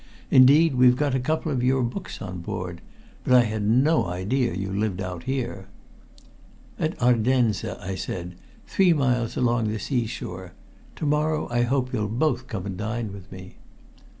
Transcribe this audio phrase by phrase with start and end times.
[0.31, 2.81] Indeed, we've got a couple of your books on board.
[3.23, 5.67] But I had no idea you lived out here."
[6.79, 8.33] "At Ardenza," I said.
[8.65, 10.53] "Three miles along the sea shore.
[10.95, 13.57] To morrow I hope you'll both come and dine with me."